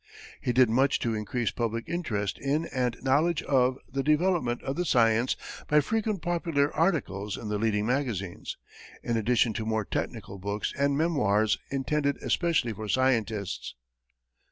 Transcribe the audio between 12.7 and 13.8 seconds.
for scientists.